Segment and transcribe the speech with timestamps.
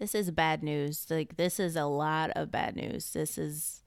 [0.00, 1.06] this is bad news.
[1.08, 3.12] Like this is a lot of bad news.
[3.12, 3.84] This is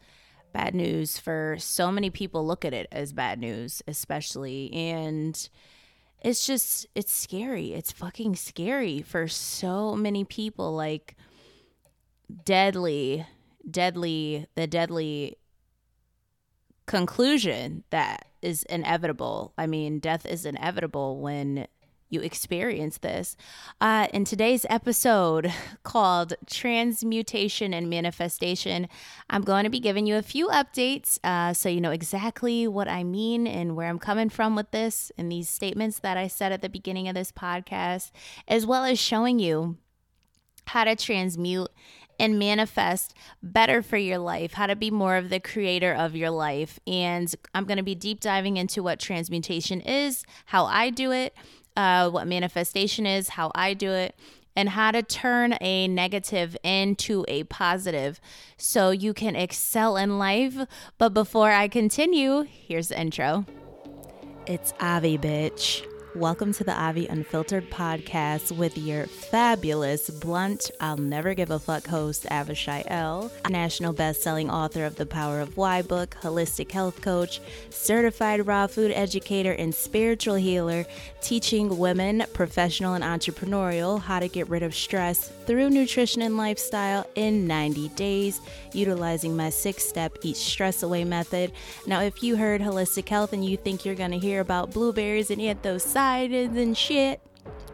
[0.54, 5.50] bad news for so many people look at it as bad news, especially and
[6.22, 7.74] it's just it's scary.
[7.74, 11.16] It's fucking scary for so many people like
[12.46, 13.26] deadly
[13.70, 15.38] deadly the deadly
[16.86, 19.54] conclusion that is inevitable.
[19.58, 21.68] I mean, death is inevitable when
[22.14, 23.36] you experience this.
[23.82, 25.52] Uh, in today's episode
[25.84, 28.88] called Transmutation and Manifestation,
[29.30, 32.88] I'm going to be giving you a few updates uh, so you know exactly what
[32.88, 36.52] I mean and where I'm coming from with this and these statements that I said
[36.52, 38.12] at the beginning of this podcast,
[38.48, 39.78] as well as showing you
[40.68, 41.70] how to transmute
[42.20, 46.30] and manifest better for your life, how to be more of the creator of your
[46.30, 46.80] life.
[46.86, 51.36] And I'm going to be deep diving into what transmutation is, how I do it,
[51.76, 54.16] uh, what manifestation is, how I do it,
[54.56, 58.20] and how to turn a negative into a positive
[58.58, 60.56] so you can excel in life.
[60.98, 63.46] But before I continue, here's the intro.
[64.46, 65.88] It's Avi, bitch.
[66.16, 71.88] Welcome to the Avi Unfiltered podcast with your fabulous, blunt, I'll never give a fuck
[71.88, 77.42] host, Avishai L., national best-selling author of The Power of Why book, holistic health coach,
[77.72, 80.86] certified raw food educator, and spiritual healer,
[81.22, 87.08] teaching women, professional and entrepreneurial, how to get rid of stress through nutrition and lifestyle
[87.16, 88.40] in 90 days,
[88.72, 91.52] utilizing my six-step Eat Stress Away method.
[91.88, 95.32] Now, if you heard holistic health and you think you're going to hear about blueberries
[95.32, 97.22] and anthocyanins, and shit.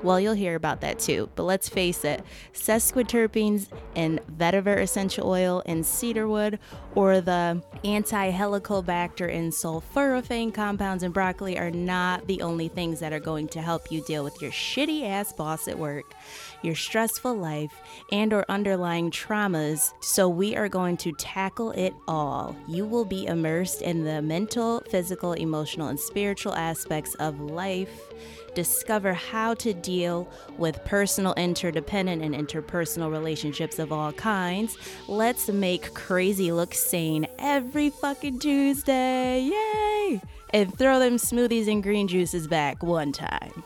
[0.02, 1.30] Well, you'll hear about that too.
[1.36, 6.60] But let's face it, sesquiterpenes in vetiver essential oil and cedarwood,
[6.96, 13.12] or the anti helicobacter and sulforaphane compounds in broccoli are not the only things that
[13.12, 16.14] are going to help you deal with your shitty ass boss at work,
[16.62, 19.94] your stressful life, and or underlying traumas.
[20.02, 22.56] So we are going to tackle it all.
[22.68, 28.10] You will be immersed in the mental, physical, emotional, and spiritual aspects of life
[28.54, 34.78] discover how to deal with personal, interdependent, and interpersonal relationships of all kinds.
[35.08, 39.42] Let's make crazy look sane every fucking Tuesday.
[39.42, 40.22] Yay!
[40.52, 43.64] And throw them smoothies and green juices back one time.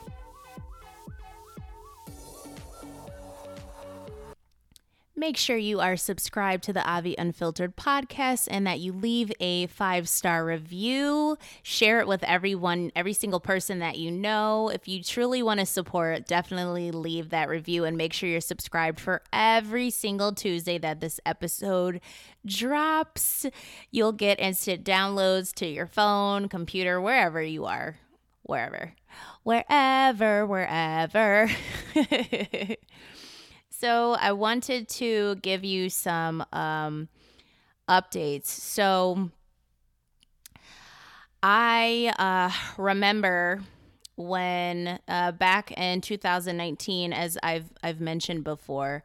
[5.23, 9.67] Make sure you are subscribed to the Avi Unfiltered podcast and that you leave a
[9.67, 11.37] five star review.
[11.61, 14.67] Share it with everyone, every single person that you know.
[14.67, 18.99] If you truly want to support, definitely leave that review and make sure you're subscribed
[18.99, 22.01] for every single Tuesday that this episode
[22.45, 23.45] drops.
[23.91, 27.95] You'll get instant downloads to your phone, computer, wherever you are.
[28.41, 28.91] Wherever.
[29.43, 31.49] Wherever, wherever.
[33.83, 37.09] So I wanted to give you some um,
[37.89, 38.45] updates.
[38.45, 39.29] So
[41.43, 43.61] I uh, remember
[44.15, 49.03] when uh, back in 2019, as I've I've mentioned before,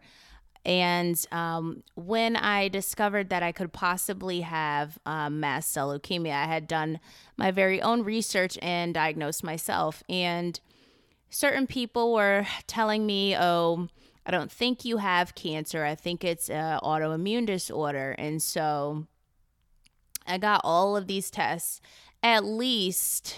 [0.64, 6.44] and um, when I discovered that I could possibly have um, mast cell leukemia, I
[6.44, 7.00] had done
[7.36, 10.04] my very own research and diagnosed myself.
[10.08, 10.60] And
[11.30, 13.88] certain people were telling me, "Oh,
[14.28, 15.86] I don't think you have cancer.
[15.86, 18.14] I think it's an autoimmune disorder.
[18.18, 19.06] And so
[20.26, 21.80] I got all of these tests.
[22.22, 23.36] At least,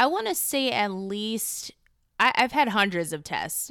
[0.00, 1.70] I want to say at least,
[2.18, 3.70] I, I've had hundreds of tests.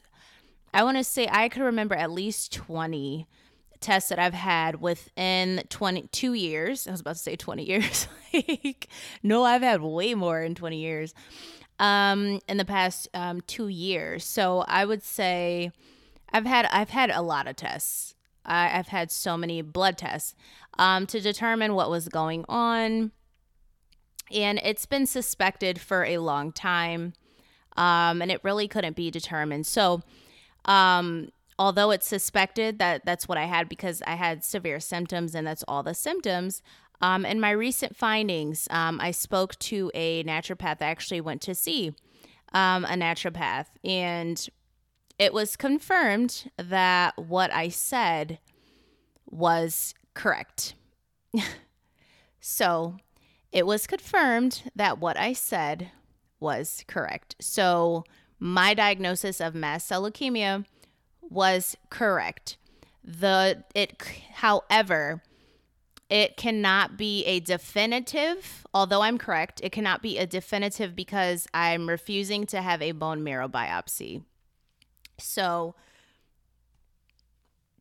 [0.74, 3.28] I want to say I could remember at least 20
[3.82, 6.88] tests that I've had within 22 years.
[6.88, 8.08] I was about to say 20 years.
[8.34, 8.88] like,
[9.22, 11.14] no, I've had way more in 20 years
[11.80, 14.24] um, in the past um, two years.
[14.24, 15.72] So I would say
[16.32, 18.16] I've had I've had a lot of tests.
[18.46, 20.34] I, have had so many blood tests
[20.78, 23.12] um, to determine what was going on,
[24.32, 27.14] and it's been suspected for a long time,
[27.78, 29.68] um, and it really couldn't be determined.
[29.68, 30.02] So,
[30.66, 31.30] um,
[31.60, 35.64] although it's suspected that that's what I had because I had severe symptoms, and that's
[35.68, 36.62] all the symptoms.
[37.02, 40.82] Um, in my recent findings, um, I spoke to a naturopath.
[40.82, 41.94] I actually went to see
[42.54, 44.50] um, a naturopath, and
[45.20, 48.40] it was confirmed that what I said
[49.30, 50.74] was correct.
[52.40, 52.96] so
[53.52, 55.92] it was confirmed that what I said
[56.40, 57.36] was correct.
[57.42, 58.06] So
[58.40, 60.66] my diagnosis of mast cell leukemia
[61.22, 62.58] was correct.
[63.04, 64.02] The it
[64.36, 65.22] however,
[66.10, 71.90] it cannot be a definitive, although I'm correct, it cannot be a definitive because I'm
[71.90, 74.24] refusing to have a bone marrow biopsy.
[75.20, 75.76] So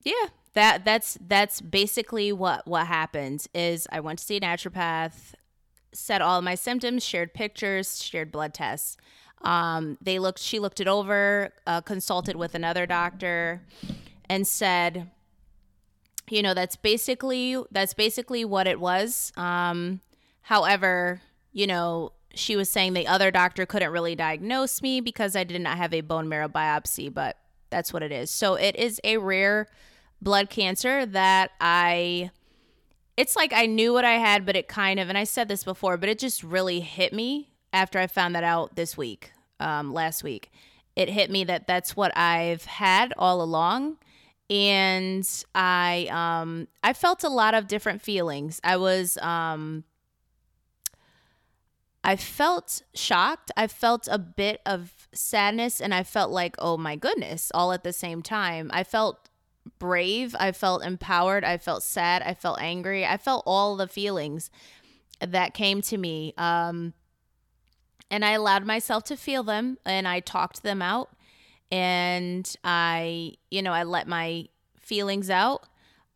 [0.05, 3.47] Yeah, that that's that's basically what what happened.
[3.55, 5.35] Is I went to see a naturopath,
[5.93, 8.97] said all my symptoms, shared pictures, shared blood tests.
[9.43, 10.41] Um, they looked.
[10.41, 13.63] She looked it over, uh, consulted with another doctor,
[14.29, 15.11] and said,
[16.31, 19.33] you know, that's basically that's basically what it was.
[19.37, 20.01] Um,
[20.43, 21.21] however,
[21.53, 25.61] you know, she was saying the other doctor couldn't really diagnose me because I did
[25.61, 27.37] not have a bone marrow biopsy, but
[27.71, 28.31] that's what it is.
[28.31, 29.69] So it is a rare
[30.21, 32.31] blood cancer that I
[33.17, 35.65] it's like I knew what I had, but it kind of and I said this
[35.65, 39.93] before, but it just really hit me after I found that out this week, um,
[39.93, 40.51] last week.
[40.97, 43.99] It hit me that that's what I've had all along,
[44.51, 48.61] and I um I felt a lot of different feelings.
[48.65, 49.85] I was um
[52.09, 53.51] I felt shocked.
[53.55, 57.85] I felt a bit of sadness and I felt like, oh my goodness, all at
[57.85, 58.71] the same time.
[58.73, 59.29] I felt
[59.79, 60.35] brave.
[60.41, 61.45] I felt empowered.
[61.45, 62.23] I felt sad.
[62.23, 63.05] I felt angry.
[63.05, 64.51] I felt all the feelings
[65.21, 66.33] that came to me.
[66.39, 66.95] Um,
[68.11, 71.11] and I allowed myself to feel them and I talked them out.
[71.71, 74.47] And I, you know, I let my
[74.79, 75.67] feelings out.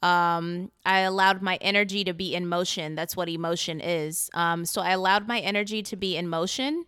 [0.02, 2.96] Um, I allowed my energy to be in motion.
[2.96, 4.31] That's what emotion is.
[4.34, 6.84] Um, so I allowed my energy to be in motion.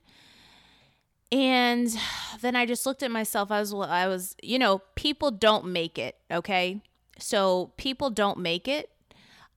[1.31, 1.89] And
[2.41, 3.51] then I just looked at myself.
[3.51, 6.17] I was, I was, you know, people don't make it.
[6.31, 6.83] Okay.
[7.19, 8.91] So people don't make it.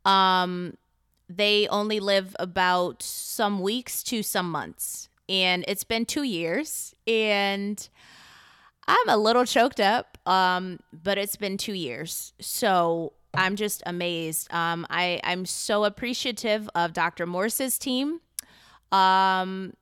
[0.05, 0.77] Um,
[1.27, 5.09] they only live about some weeks to some months.
[5.27, 6.93] And it's been two years.
[7.07, 7.89] And
[8.87, 10.19] I'm a little choked up.
[10.27, 12.33] Um, but it's been two years.
[12.39, 14.51] So I'm just amazed.
[14.53, 17.25] Um, I I'm so appreciative of Dr.
[17.25, 18.19] Morse's team.
[18.91, 19.73] Um,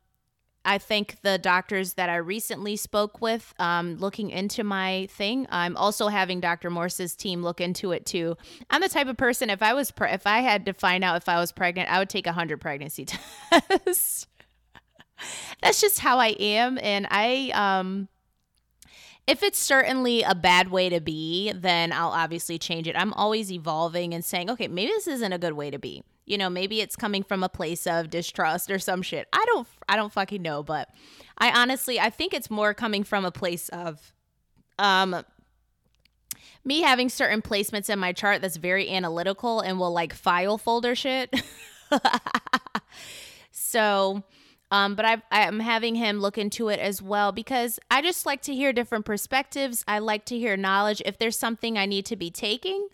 [0.66, 5.46] I thank the doctors that I recently spoke with um, looking into my thing.
[5.52, 6.72] I'm also having Dr.
[6.72, 8.36] Morse's team look into it too.
[8.72, 11.18] I'm the type of person if I was pre- if I had to find out
[11.18, 13.06] if I was pregnant, I would take a hundred pregnancy
[13.52, 14.28] tests.
[15.62, 18.10] That's just how I am, and I um
[19.28, 22.96] if it's certainly a bad way to be, then I'll obviously change it.
[22.96, 26.04] I'm always evolving and saying, okay, maybe this isn't a good way to be.
[26.26, 29.28] You know, maybe it's coming from a place of distrust or some shit.
[29.34, 30.90] I don't I don't fucking know, but
[31.38, 34.14] I honestly I think it's more coming from a place of
[34.80, 35.24] um
[36.64, 40.96] me having certain placements in my chart that's very analytical and will like file folder
[40.96, 41.34] shit.
[43.52, 44.24] so
[44.72, 48.42] um, but I, I'm having him look into it as well because I just like
[48.44, 49.84] to hear different perspectives.
[49.88, 51.02] I like to hear knowledge.
[51.06, 52.88] If there's something I need to be taking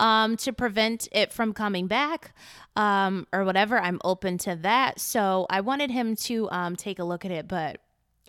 [0.00, 2.34] um, to prevent it from coming back
[2.76, 5.00] um, or whatever, I'm open to that.
[5.00, 7.46] So I wanted him to um, take a look at it.
[7.46, 7.80] But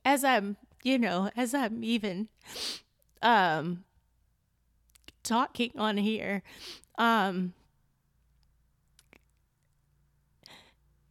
[0.04, 2.28] as I'm, you know, as I'm even
[3.22, 3.86] um,
[5.24, 6.44] talking on here,
[6.98, 7.54] um,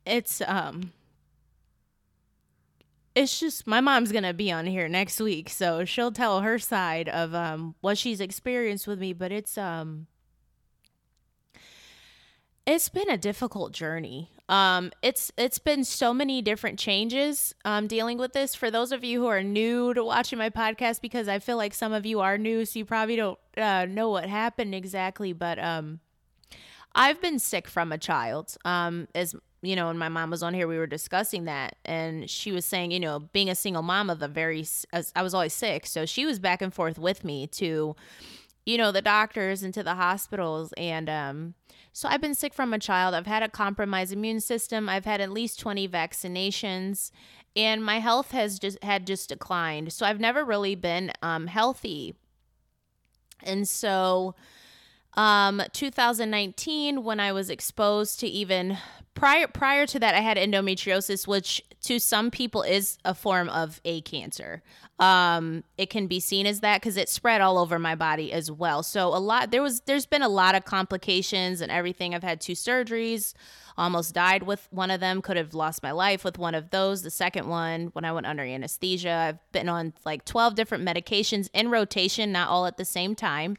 [0.05, 0.93] it's um
[3.19, 7.09] it's just my mom's gonna be on here next week, so she'll tell her side
[7.09, 9.13] of um what she's experienced with me.
[9.13, 10.07] But it's um
[12.65, 14.31] it's been a difficult journey.
[14.49, 18.55] Um, it's it's been so many different changes um, dealing with this.
[18.55, 21.75] For those of you who are new to watching my podcast, because I feel like
[21.75, 25.33] some of you are new, so you probably don't uh, know what happened exactly.
[25.33, 25.99] But um,
[26.95, 28.57] I've been sick from a child.
[28.65, 32.31] Um, as you know, and my mom was on here, we were discussing that, and
[32.31, 34.65] she was saying, you know, being a single mom of a very,
[35.17, 37.97] I was always sick, so she was back and forth with me to,
[38.65, 41.55] you know, the doctors and to the hospitals, and um,
[41.93, 43.15] so I've been sick from a child.
[43.15, 44.89] I've had a compromised immune system.
[44.89, 47.11] I've had at least twenty vaccinations,
[47.57, 49.93] and my health has just had just declined.
[49.93, 52.15] So I've never really been um, healthy,
[53.43, 54.35] and so
[55.15, 58.77] um 2019 when i was exposed to even
[59.15, 63.81] prior prior to that i had endometriosis which to some people is a form of
[63.85, 64.63] a cancer.
[64.99, 68.51] Um it can be seen as that because it spread all over my body as
[68.51, 68.83] well.
[68.83, 72.15] So a lot there was there's been a lot of complications and everything.
[72.15, 73.35] I've had two surgeries
[73.79, 77.03] almost died with one of them could have lost my life with one of those
[77.03, 81.49] the second one when i went under anesthesia i've been on like 12 different medications
[81.55, 83.57] in rotation not all at the same time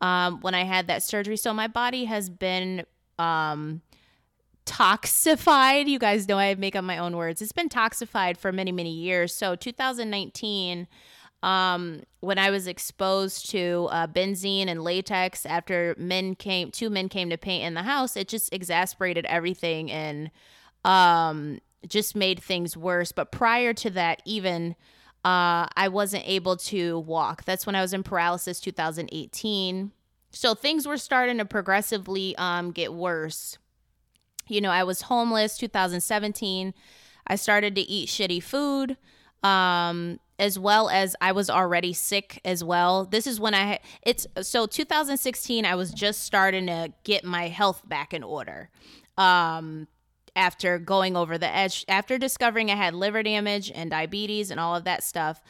[0.00, 2.84] um, when i had that surgery so my body has been
[3.18, 3.82] um,
[4.68, 5.88] toxified.
[5.88, 7.40] You guys know I make up my own words.
[7.40, 9.34] It's been toxified for many, many years.
[9.34, 10.86] So 2019,
[11.42, 17.08] um, when I was exposed to uh, benzene and latex after men came, two men
[17.08, 20.30] came to paint in the house, it just exasperated everything and
[20.84, 23.12] um, just made things worse.
[23.12, 24.74] But prior to that, even
[25.24, 27.44] uh, I wasn't able to walk.
[27.44, 29.92] That's when I was in paralysis 2018
[30.30, 33.58] So things were starting to progressively um, get worse.
[34.48, 36.74] You know, I was homeless 2017.
[37.26, 38.96] I started to eat shitty food.
[39.42, 43.04] Um, as well as I was already sick as well.
[43.04, 47.82] This is when I it's so 2016 I was just starting to get my health
[47.88, 48.70] back in order.
[49.16, 49.88] Um
[50.36, 54.76] after going over the edge after discovering I had liver damage and diabetes and all
[54.76, 55.42] of that stuff.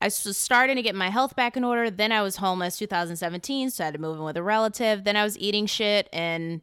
[0.00, 1.90] I was starting to get my health back in order.
[1.90, 5.04] Then I was homeless 2017, so I had to move in with a relative.
[5.04, 6.62] Then I was eating shit and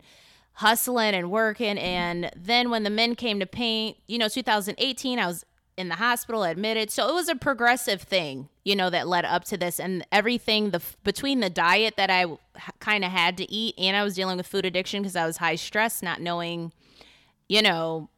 [0.54, 1.80] hustling and working.
[1.80, 5.46] And then when the men came to paint, you know, 2018, I was
[5.78, 6.92] in the hospital admitted.
[6.92, 10.70] So it was a progressive thing, you know, that led up to this and everything
[10.70, 12.26] the between the diet that I
[12.80, 15.38] kind of had to eat and I was dealing with food addiction because I was
[15.38, 16.72] high stress, not knowing,
[17.50, 18.10] you know,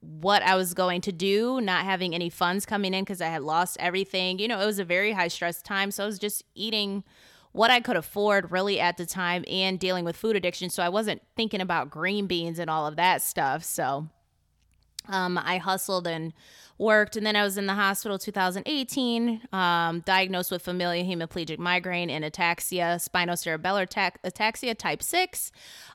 [0.00, 3.42] what I was going to do, not having any funds coming in because I had
[3.42, 4.38] lost everything.
[4.38, 7.04] You know, it was a very high stress time, so I was just eating
[7.52, 10.70] what I could afford really at the time and dealing with food addiction.
[10.70, 13.62] So I wasn't thinking about green beans and all of that stuff.
[13.62, 14.08] So
[15.08, 16.32] um, I hustled and
[16.76, 22.10] worked and then i was in the hospital 2018 um, diagnosed with familial hemiplegic migraine
[22.10, 23.86] and ataxia spinocerebellar
[24.24, 25.52] ataxia type 6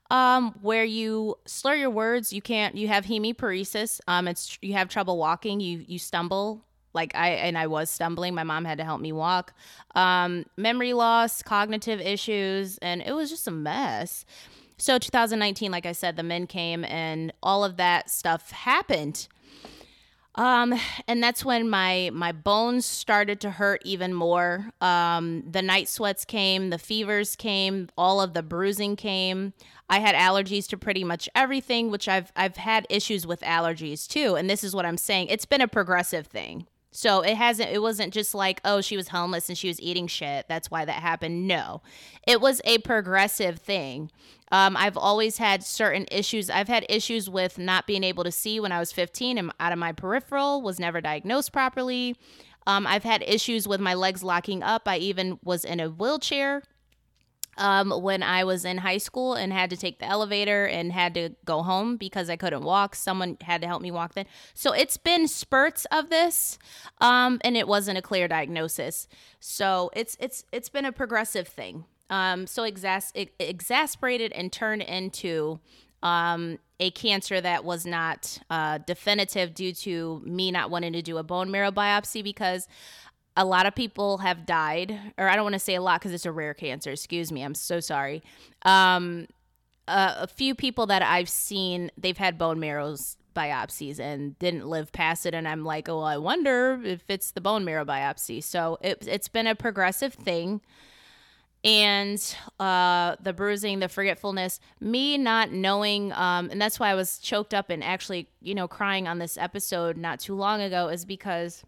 [0.10, 4.88] um, where you slur your words you can't you have hemiparesis um, it's you have
[4.88, 6.63] trouble walking you you stumble
[6.94, 8.34] like I and I was stumbling.
[8.34, 9.54] My mom had to help me walk.
[9.94, 14.25] Um, memory loss, cognitive issues, and it was just a mess.
[14.79, 19.27] So 2019, like I said, the men came and all of that stuff happened.
[20.36, 20.74] Um,
[21.05, 24.71] and that's when my my bones started to hurt even more.
[24.79, 29.53] Um, the night sweats came, the fevers came, all of the bruising came.
[29.89, 34.36] I had allergies to pretty much everything, which I've I've had issues with allergies too.
[34.36, 35.27] And this is what I'm saying.
[35.27, 36.67] It's been a progressive thing.
[36.91, 40.08] So it hasn't it wasn't just like, oh, she was homeless and she was eating
[40.08, 40.48] shit.
[40.48, 41.48] That's why that happened.
[41.48, 41.81] No.
[42.25, 44.12] It was a progressive thing.
[44.51, 46.50] Um, I've always had certain issues.
[46.50, 49.72] I've had issues with not being able to see when I was 15 and out
[49.72, 52.15] of my peripheral, was never diagnosed properly.
[52.65, 54.88] Um, I've had issues with my legs locking up.
[54.88, 56.63] I even was in a wheelchair
[57.60, 61.13] um, when I was in high school and had to take the elevator and had
[61.13, 62.96] to go home because I couldn't walk.
[62.96, 64.25] Someone had to help me walk then.
[64.54, 66.58] So it's been spurts of this,
[67.00, 69.08] um, and it wasn't a clear diagnosis.
[69.39, 71.86] So it's it's it's been a progressive thing.
[72.10, 75.60] Um, so exas- exasperated and turned into
[76.01, 81.18] um, a cancer that was not uh, definitive due to me not wanting to do
[81.18, 82.68] a bone marrow biopsy because
[83.38, 86.13] a lot of people have died, or I don't want to say a lot because
[86.13, 86.91] it's a rare cancer.
[86.91, 88.21] Excuse me, I'm so sorry.
[88.63, 89.27] Um,
[89.88, 94.91] uh, a few people that I've seen, they've had bone marrows biopsies and didn't live
[94.91, 95.33] past it.
[95.33, 98.43] And I'm like, oh, I wonder if it's the bone marrow biopsy.
[98.43, 100.62] So it, it's been a progressive thing.
[101.63, 107.17] And uh, the bruising, the forgetfulness, me not knowing, um, and that's why I was
[107.17, 111.03] choked up and actually, you know, crying on this episode not too long ago, is
[111.03, 111.63] because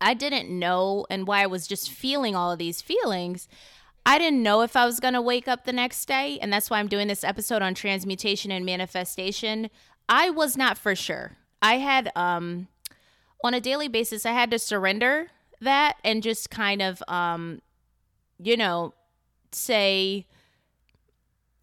[0.00, 3.48] I didn't know and why I was just feeling all of these feelings.
[4.06, 6.38] I didn't know if I was going to wake up the next day.
[6.40, 9.70] And that's why I'm doing this episode on transmutation and manifestation.
[10.08, 11.36] I was not for sure.
[11.62, 12.68] I had, um,
[13.42, 15.28] on a daily basis, I had to surrender
[15.60, 17.62] that and just kind of, um,
[18.38, 18.92] you know,
[19.52, 20.26] say,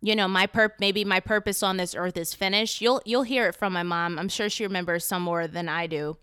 [0.02, 2.82] you know, my perp maybe my purpose on this earth is finished.
[2.82, 4.18] You'll you'll hear it from my mom.
[4.18, 6.18] I'm sure she remembers some more than I do.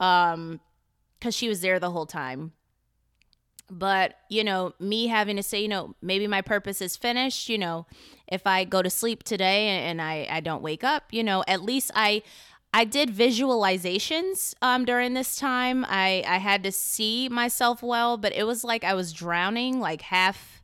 [0.00, 0.60] Um,
[1.22, 2.50] because she was there the whole time.
[3.70, 7.58] But, you know, me having to say, you know, maybe my purpose is finished, you
[7.58, 7.86] know,
[8.26, 11.62] if I go to sleep today and I, I don't wake up, you know, at
[11.62, 12.22] least I
[12.74, 15.84] I did visualizations um, during this time.
[15.86, 20.02] I, I had to see myself well, but it was like I was drowning, like
[20.02, 20.62] half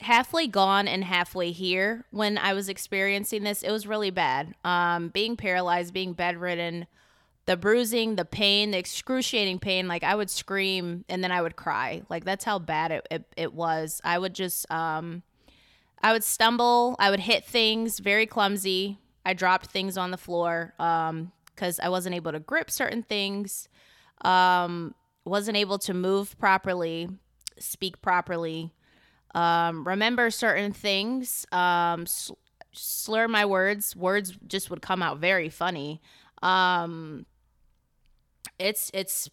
[0.00, 3.62] halfway gone and halfway here when I was experiencing this.
[3.62, 4.54] It was really bad.
[4.64, 6.86] Um, being paralyzed, being bedridden,
[7.46, 11.56] the bruising, the pain, the excruciating pain, like I would scream and then I would
[11.56, 12.02] cry.
[12.08, 14.00] Like that's how bad it, it, it was.
[14.04, 15.22] I would just, um,
[16.02, 18.98] I would stumble, I would hit things, very clumsy.
[19.26, 23.68] I dropped things on the floor um, because I wasn't able to grip certain things,
[24.22, 27.08] um, wasn't able to move properly,
[27.58, 28.72] speak properly,
[29.34, 32.34] um, remember certain things, um, sl-
[32.72, 33.96] slur my words.
[33.96, 36.00] Words just would come out very funny.
[36.42, 37.26] Um,
[38.58, 39.30] it's it's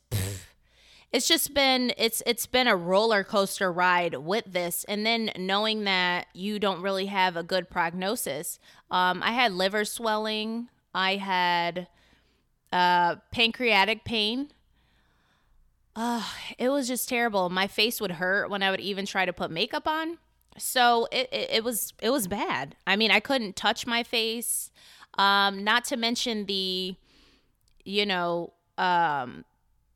[1.12, 4.86] it's just been it's it's been a roller coaster ride with this.
[4.86, 8.60] And then knowing that you don't really have a good prognosis
[8.90, 10.68] um, i had liver swelling.
[10.94, 11.88] I had
[12.74, 14.51] uh, pancreatic pain.
[15.96, 16.24] Uh,
[16.58, 17.50] it was just terrible.
[17.50, 20.18] My face would hurt when i would even try to put makeup on.
[20.58, 22.75] So it, it, it was it was bad.
[22.86, 24.72] I mean, I couldn't touch my face.
[25.18, 26.96] Um, not to mention the,
[27.84, 29.45] you know, um,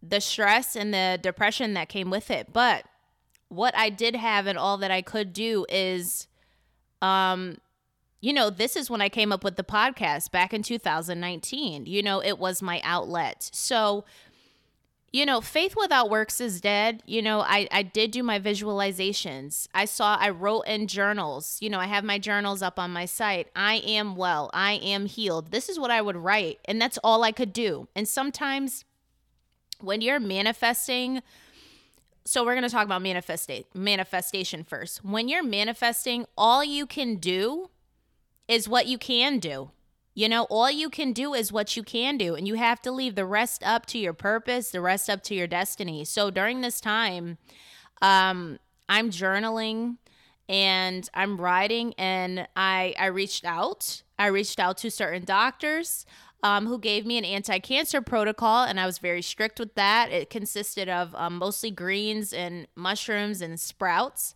[0.01, 2.53] the stress and the depression that came with it.
[2.53, 2.85] But
[3.49, 6.27] what I did have and all that I could do is,
[7.01, 7.57] um,
[8.21, 11.85] you know, this is when I came up with the podcast back in 2019.
[11.87, 13.49] You know, it was my outlet.
[13.51, 14.05] So
[15.15, 17.01] you know, faith without works is dead.
[17.05, 19.69] You know, I, I did do my visualizations.
[19.73, 21.57] I saw, I wrote in journals.
[21.61, 23.47] You know, I have my journals up on my site.
[23.55, 24.51] I am well.
[24.53, 25.51] I am healed.
[25.51, 26.59] This is what I would write.
[26.65, 27.87] And that's all I could do.
[27.95, 28.83] And sometimes
[29.79, 31.21] when you're manifesting,
[32.25, 35.05] so we're going to talk about manifestate manifestation first.
[35.05, 37.69] When you're manifesting, all you can do
[38.49, 39.71] is what you can do.
[40.17, 42.91] You know, all you can do is what you can do, and you have to
[42.91, 46.05] leave the rest up to your purpose, the rest up to your destiny.
[46.05, 47.37] So during this time,
[48.01, 48.57] um,
[48.87, 49.97] I'm journaling
[50.47, 54.03] and I'm writing, and I I reached out.
[54.17, 56.05] I reached out to certain doctors.
[56.43, 60.29] Um, who gave me an anti-cancer protocol and i was very strict with that it
[60.29, 64.35] consisted of um, mostly greens and mushrooms and sprouts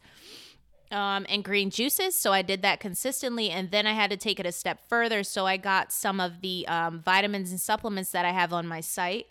[0.91, 2.15] um, and green juices.
[2.15, 3.49] So I did that consistently.
[3.49, 5.23] And then I had to take it a step further.
[5.23, 8.81] So I got some of the um, vitamins and supplements that I have on my
[8.81, 9.27] site.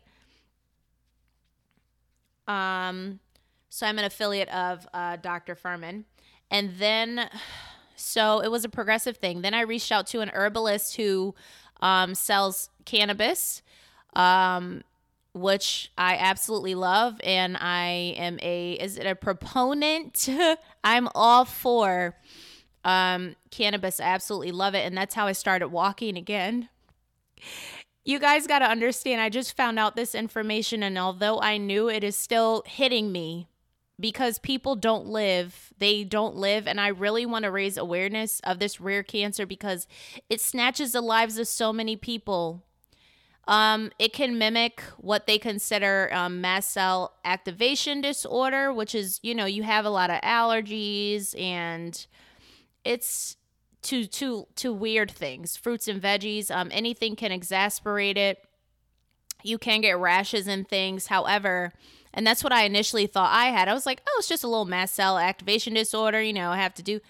[2.47, 3.21] Um,
[3.69, 5.55] so I'm an affiliate of uh, Dr.
[5.55, 6.05] Fuhrman.
[6.51, 7.29] And then,
[7.97, 9.43] so it was a progressive thing.
[9.43, 11.35] Then I reached out to an herbalist who
[11.81, 13.63] um, sells cannabis.
[14.15, 14.83] Um,
[15.35, 17.21] which I absolutely love.
[17.23, 20.29] And I am a, is it a proponent?
[20.85, 22.17] I'm all for
[22.85, 24.01] um, cannabis.
[24.01, 24.85] I absolutely love it.
[24.87, 26.69] And that's how I started walking again.
[28.05, 30.83] You guys got to understand, I just found out this information.
[30.83, 33.49] And although I knew it is still hitting me
[34.01, 36.67] because people don't live, they don't live.
[36.67, 39.87] And I really want to raise awareness of this rare cancer because
[40.31, 42.63] it snatches the lives of so many people
[43.49, 49.35] um, it can mimic what they consider um, mast cell activation disorder, which is, you
[49.35, 52.07] know, you have a lot of allergies and
[52.85, 53.37] it's
[53.83, 56.55] to to to weird things, fruits and veggies.
[56.55, 58.45] Um, anything can exasperate it.
[59.43, 61.07] You can get rashes and things.
[61.07, 61.73] However,
[62.13, 63.67] and that's what I initially thought I had.
[63.67, 66.21] I was like, oh, it's just a little mast cell activation disorder.
[66.21, 67.01] You know, I have to do.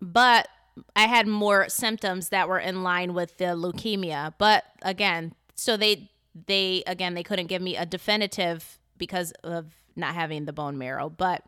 [0.00, 0.48] But
[0.96, 4.34] I had more symptoms that were in line with the leukemia.
[4.38, 6.10] But again, so they
[6.46, 11.10] they again they couldn't give me a definitive because of not having the bone marrow.
[11.10, 11.42] But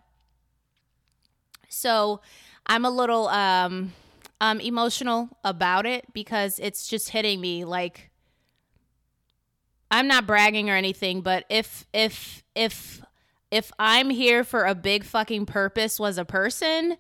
[1.69, 2.21] so
[2.67, 3.93] I'm a little um
[4.41, 8.11] um emotional about it because it's just hitting me like
[9.91, 13.01] I'm not bragging or anything, but if if if
[13.51, 16.97] if I'm here for a big fucking purpose was a person,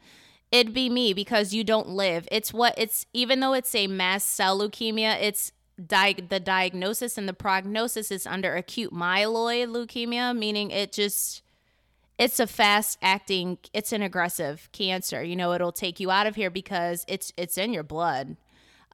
[0.54, 2.28] it'd be me because you don't live.
[2.30, 5.50] It's what it's even though it's a mast cell leukemia, it's
[5.84, 11.42] di- the diagnosis and the prognosis is under acute myeloid leukemia, meaning it just
[12.18, 15.24] it's a fast acting it's an aggressive cancer.
[15.24, 18.36] You know, it'll take you out of here because it's it's in your blood.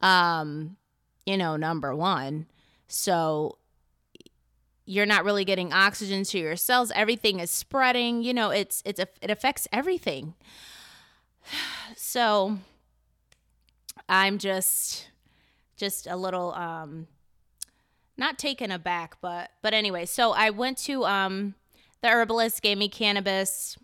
[0.00, 0.78] Um,
[1.26, 2.46] you know, number 1.
[2.88, 3.58] So
[4.86, 8.98] you're not really getting oxygen to your cells everything is spreading you know it's it's
[8.98, 10.34] it affects everything
[11.96, 12.58] so
[14.08, 15.08] I'm just
[15.76, 17.06] just a little um
[18.16, 21.54] not taken aback, but but anyway, so I went to um
[22.02, 23.76] the herbalist gave me cannabis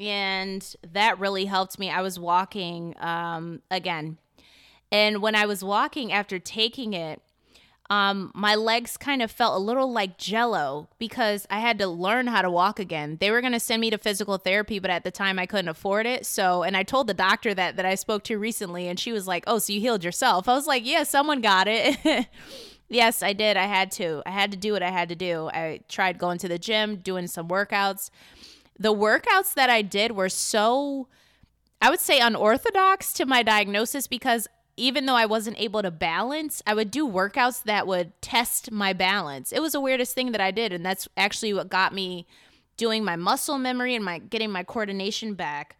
[0.00, 1.90] and that really helped me.
[1.90, 4.18] I was walking um again.
[4.92, 7.20] And when I was walking after taking it,
[7.90, 12.26] um, my legs kind of felt a little like jello because I had to learn
[12.26, 13.18] how to walk again.
[13.20, 15.68] They were going to send me to physical therapy, but at the time I couldn't
[15.68, 16.24] afford it.
[16.24, 19.26] So, and I told the doctor that that I spoke to recently, and she was
[19.26, 22.26] like, "Oh, so you healed yourself?" I was like, "Yeah, someone got it."
[22.88, 23.58] yes, I did.
[23.58, 24.22] I had to.
[24.24, 25.50] I had to do what I had to do.
[25.52, 28.08] I tried going to the gym, doing some workouts.
[28.78, 31.08] The workouts that I did were so
[31.82, 36.62] I would say unorthodox to my diagnosis because even though I wasn't able to balance,
[36.66, 39.52] I would do workouts that would test my balance.
[39.52, 42.26] It was the weirdest thing that I did, and that's actually what got me
[42.76, 45.76] doing my muscle memory and my getting my coordination back.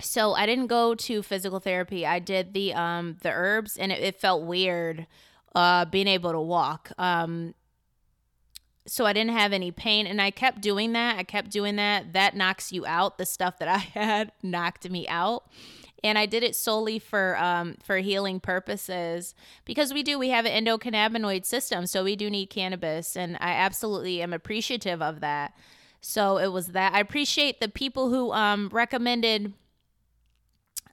[0.00, 2.06] So I didn't go to physical therapy.
[2.06, 5.06] I did the um the herbs, and it, it felt weird
[5.54, 6.92] uh being able to walk.
[6.98, 7.54] Um
[8.86, 11.18] so I didn't have any pain and I kept doing that.
[11.18, 12.12] I kept doing that.
[12.12, 13.18] That knocks you out.
[13.18, 15.44] The stuff that I had knocked me out
[16.02, 19.34] and I did it solely for um, for healing purposes
[19.64, 23.52] because we do we have an endocannabinoid system, so we do need cannabis, and I
[23.52, 25.54] absolutely am appreciative of that.
[26.00, 26.94] So it was that.
[26.94, 29.52] I appreciate the people who um, recommended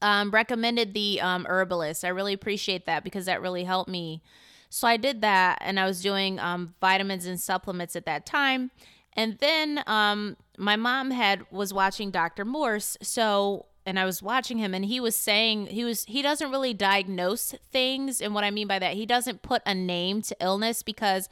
[0.02, 2.06] um, recommended the um, herbalist.
[2.06, 4.22] I really appreciate that because that really helped me.
[4.70, 8.72] So I did that, and I was doing um, vitamins and supplements at that time.
[9.14, 12.46] And then um, my mom had was watching Dr.
[12.46, 16.52] Morse, so and I was watching him, and he was saying he was he doesn't
[16.52, 20.36] really diagnose things, and what I mean by that, he doesn't put a name to
[20.40, 21.30] illness because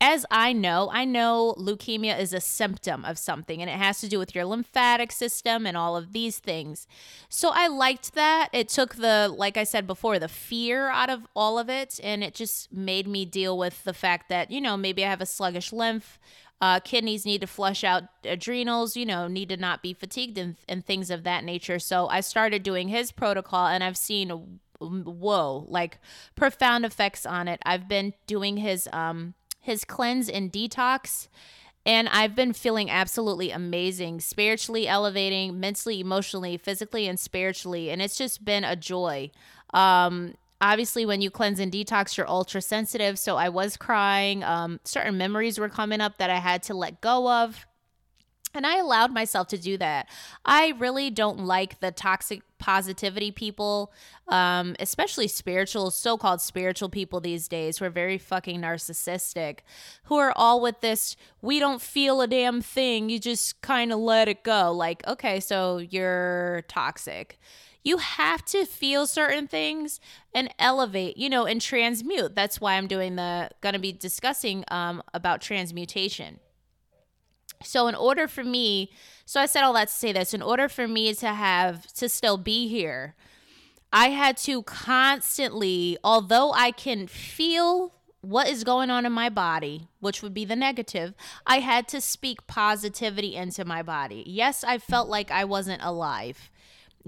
[0.00, 4.08] as I know, I know leukemia is a symptom of something and it has to
[4.08, 6.86] do with your lymphatic system and all of these things.
[7.28, 8.48] So I liked that.
[8.52, 11.98] It took the, like I said before, the fear out of all of it.
[12.00, 15.20] And it just made me deal with the fact that, you know, maybe I have
[15.20, 16.20] a sluggish lymph.
[16.60, 20.56] Uh, kidneys need to flush out adrenals, you know, need to not be fatigued and,
[20.68, 21.78] and things of that nature.
[21.78, 25.98] So I started doing his protocol and I've seen, whoa, like
[26.34, 27.60] profound effects on it.
[27.64, 31.28] I've been doing his, um, his cleanse and detox.
[31.86, 37.88] And I've been feeling absolutely amazing, spiritually elevating, mentally, emotionally, physically, and spiritually.
[37.88, 39.30] And it's just been a joy.
[39.72, 43.18] Um, obviously, when you cleanse and detox, you're ultra sensitive.
[43.18, 44.42] So I was crying.
[44.44, 47.66] Um, certain memories were coming up that I had to let go of.
[48.54, 50.08] And I allowed myself to do that.
[50.44, 53.92] I really don't like the toxic positivity people,
[54.26, 59.58] um, especially spiritual, so called spiritual people these days who are very fucking narcissistic,
[60.04, 63.10] who are all with this, we don't feel a damn thing.
[63.10, 64.72] You just kind of let it go.
[64.72, 67.38] Like, okay, so you're toxic.
[67.84, 70.00] You have to feel certain things
[70.34, 72.34] and elevate, you know, and transmute.
[72.34, 76.40] That's why I'm doing the, gonna be discussing um, about transmutation
[77.62, 78.90] so, in order for me,
[79.24, 82.08] so I said all that to say this, in order for me to have to
[82.08, 83.14] still be here,
[83.92, 89.88] I had to constantly, although I can feel what is going on in my body,
[90.00, 91.14] which would be the negative,
[91.46, 94.24] I had to speak positivity into my body.
[94.26, 96.50] Yes, I felt like I wasn't alive.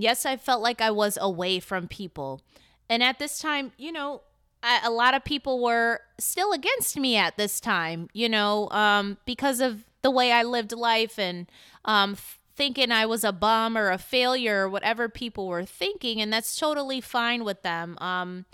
[0.00, 2.40] Yes, I felt like I was away from people.
[2.88, 4.22] And at this time, you know,
[4.62, 9.18] I, a lot of people were still against me at this time, you know, um,
[9.24, 11.46] because of the way I lived life and
[11.84, 12.16] um,
[12.56, 16.20] thinking I was a bum or a failure or whatever people were thinking.
[16.20, 17.96] And that's totally fine with them.
[18.00, 18.46] Um,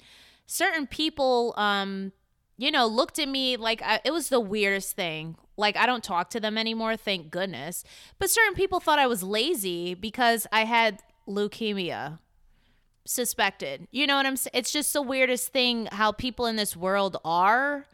[0.46, 2.12] certain people, um,
[2.56, 5.36] you know, looked at me like I, it was the weirdest thing.
[5.56, 7.82] Like, I don't talk to them anymore, thank goodness.
[8.18, 12.18] But certain people thought I was lazy because I had leukemia
[13.08, 13.86] suspected.
[13.90, 14.52] You know what I'm saying?
[14.54, 17.86] It's just the weirdest thing how people in this world are.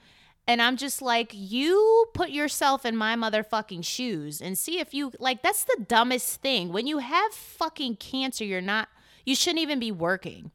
[0.47, 5.13] And I'm just like, you put yourself in my motherfucking shoes and see if you
[5.21, 6.73] like that's the dumbest thing.
[6.73, 8.89] When you have fucking cancer, you're not
[9.25, 10.51] you shouldn't even be working.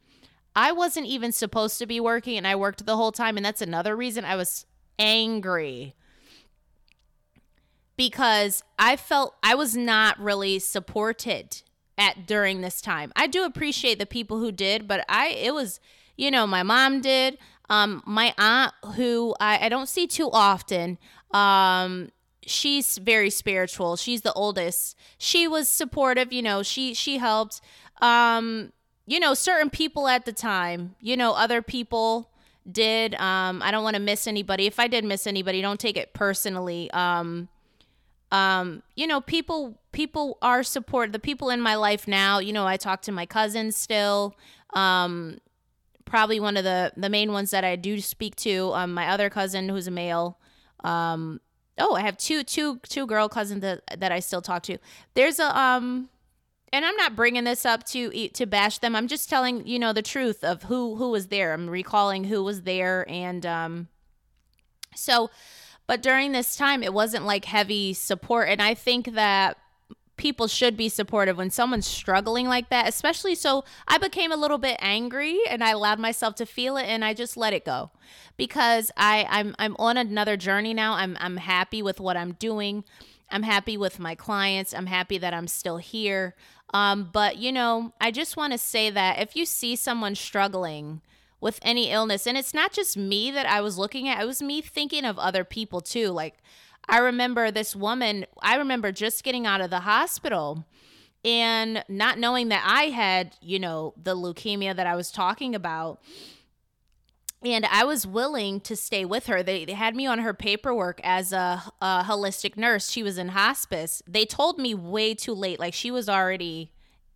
[0.55, 3.61] I wasn't even supposed to be working and I worked the whole time and that's
[3.61, 4.65] another reason I was
[4.99, 5.95] angry.
[7.95, 11.61] Because I felt I was not really supported
[11.97, 13.11] at during this time.
[13.15, 15.79] I do appreciate the people who did, but I it was
[16.17, 17.37] you know, my mom did.
[17.69, 20.97] Um, my aunt, who I, I don't see too often,
[21.31, 22.09] um,
[22.45, 23.97] she's very spiritual.
[23.97, 24.97] She's the oldest.
[25.17, 27.61] She was supportive, you know, she she helped.
[28.01, 28.71] Um,
[29.05, 32.29] you know, certain people at the time, you know, other people
[32.69, 33.15] did.
[33.15, 34.65] Um, I don't want to miss anybody.
[34.65, 36.91] If I did miss anybody, don't take it personally.
[36.91, 37.47] Um,
[38.31, 42.37] um, you know, people people are support the people in my life now.
[42.37, 44.35] You know, I talk to my cousins still.
[44.75, 45.39] Um,
[46.05, 48.71] probably one of the the main ones that I do speak to.
[48.75, 50.37] Um, my other cousin who's a male.
[50.83, 51.41] Um,
[51.79, 54.77] oh, I have two two two girl cousins that that I still talk to.
[55.15, 56.09] There's a um,
[56.71, 58.95] and I'm not bringing this up to to bash them.
[58.95, 61.53] I'm just telling you know the truth of who who was there.
[61.53, 63.87] I'm recalling who was there, and um,
[64.93, 65.31] so.
[65.87, 69.57] But during this time, it wasn't like heavy support, and I think that
[70.17, 74.57] people should be supportive when someone's struggling like that, especially so I became a little
[74.57, 77.91] bit angry and I allowed myself to feel it and I just let it go.
[78.35, 80.93] Because I I'm I'm on another journey now.
[80.93, 82.83] I'm I'm happy with what I'm doing.
[83.29, 84.73] I'm happy with my clients.
[84.73, 86.35] I'm happy that I'm still here.
[86.73, 91.01] Um, but you know, I just want to say that if you see someone struggling
[91.39, 94.41] with any illness, and it's not just me that I was looking at, it was
[94.41, 96.09] me thinking of other people too.
[96.09, 96.37] Like
[96.89, 100.65] I remember this woman, I remember just getting out of the hospital
[101.25, 105.99] and not knowing that I had, you know, the leukemia that I was talking about.
[107.43, 109.43] And I was willing to stay with her.
[109.43, 112.89] They, they had me on her paperwork as a, a holistic nurse.
[112.89, 114.01] She was in hospice.
[114.07, 115.59] They told me way too late.
[115.59, 116.71] Like she was already,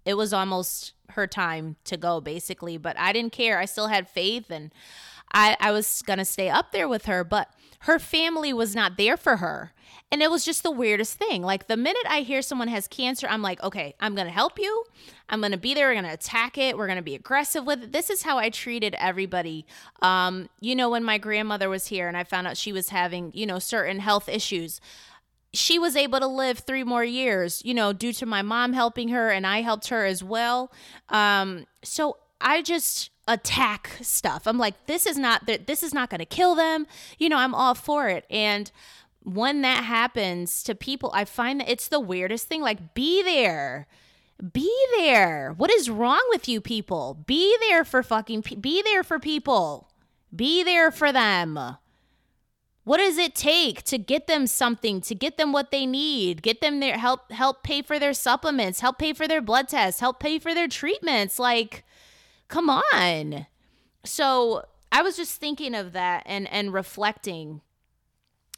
[0.05, 2.77] it was almost her time to go, basically.
[2.77, 3.57] But I didn't care.
[3.57, 4.71] I still had faith and
[5.33, 7.49] I, I was going to stay up there with her, but
[7.81, 9.73] her family was not there for her.
[10.11, 11.41] And it was just the weirdest thing.
[11.41, 14.59] Like the minute I hear someone has cancer, I'm like, okay, I'm going to help
[14.59, 14.83] you.
[15.29, 15.87] I'm going to be there.
[15.87, 16.77] We're going to attack it.
[16.77, 17.91] We're going to be aggressive with it.
[17.93, 19.65] This is how I treated everybody.
[20.01, 23.31] Um, you know, when my grandmother was here and I found out she was having,
[23.33, 24.81] you know, certain health issues,
[25.53, 29.09] she was able to live three more years, you know, due to my mom helping
[29.09, 30.71] her and I helped her as well.
[31.09, 34.45] Um, so I just attack stuff.
[34.45, 36.85] I'm like, this is not that this is not going to kill them.
[37.17, 38.25] You know, I'm all for it.
[38.29, 38.71] And
[39.23, 42.61] when that happens to people, I find that it's the weirdest thing.
[42.61, 43.87] Like, be there.
[44.53, 45.53] Be there.
[45.55, 47.23] What is wrong with you people?
[47.25, 49.91] Be there for fucking pe- be there for people.
[50.35, 51.77] Be there for them.
[52.83, 56.61] What does it take to get them something, to get them what they need, get
[56.61, 60.19] them their help help pay for their supplements, help pay for their blood tests, help
[60.19, 61.37] pay for their treatments?
[61.37, 61.83] Like
[62.51, 63.47] come on.
[64.03, 67.61] So, I was just thinking of that and and reflecting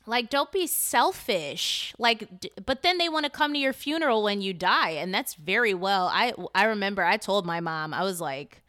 [0.05, 1.93] like, don't be selfish.
[1.97, 5.13] Like, d- but then they want to come to your funeral when you die, and
[5.13, 6.09] that's very well.
[6.11, 8.61] I I remember I told my mom I was like,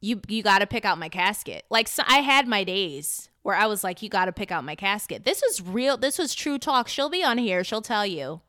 [0.00, 1.64] you you got to pick out my casket.
[1.68, 4.64] Like, so I had my days where I was like, you got to pick out
[4.64, 5.24] my casket.
[5.24, 5.96] This was real.
[5.96, 6.86] This was true talk.
[6.86, 7.64] She'll be on here.
[7.64, 8.40] She'll tell you.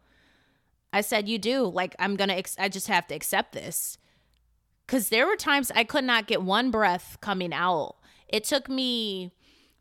[0.95, 1.63] I said, you do.
[1.65, 2.33] Like, I'm gonna.
[2.33, 3.97] Ex- I just have to accept this.
[4.87, 7.95] Cause there were times I could not get one breath coming out.
[8.27, 9.31] It took me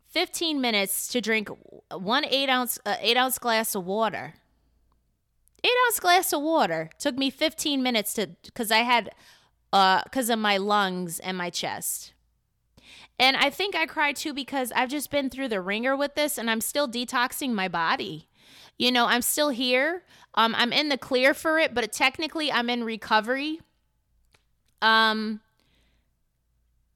[0.09, 1.49] 15 minutes to drink
[1.91, 4.35] one eight ounce uh, eight ounce glass of water.
[5.63, 9.11] Eight ounce glass of water took me 15 minutes to because I had
[9.71, 12.13] uh because of my lungs and my chest.
[13.19, 16.37] And I think I cried too because I've just been through the ringer with this
[16.37, 18.27] and I'm still detoxing my body.
[18.77, 20.03] You know, I'm still here.
[20.35, 23.61] Um, I'm in the clear for it, but technically I'm in recovery.
[24.83, 25.39] Um,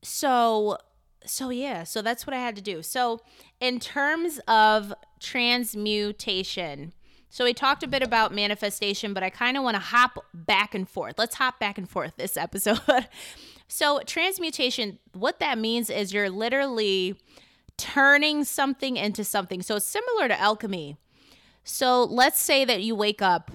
[0.04, 0.78] so
[1.26, 2.82] so yeah, so that's what I had to do.
[2.82, 3.22] So
[3.60, 6.94] in terms of transmutation,
[7.30, 10.74] so we talked a bit about manifestation, but I kind of want to hop back
[10.74, 11.16] and forth.
[11.18, 12.80] Let's hop back and forth this episode.
[13.68, 17.16] so transmutation, what that means is you're literally
[17.78, 19.62] turning something into something.
[19.62, 20.98] So it's similar to alchemy.
[21.64, 23.52] So let's say that you wake up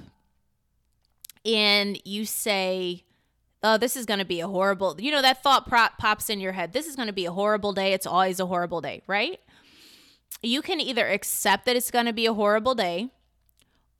[1.45, 3.05] and you say,
[3.63, 6.41] oh, this is going to be a horrible, you know, that thought prop pops in
[6.41, 6.73] your head.
[6.73, 7.93] This is going to be a horrible day.
[7.93, 9.39] It's always a horrible day, right?
[10.43, 13.11] You can either accept that it's going to be a horrible day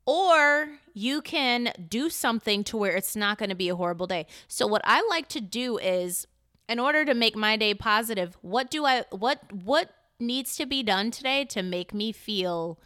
[0.05, 4.25] or you can do something to where it's not going to be a horrible day.
[4.47, 6.27] So what I like to do is
[6.67, 10.83] in order to make my day positive, what do I what what needs to be
[10.83, 12.79] done today to make me feel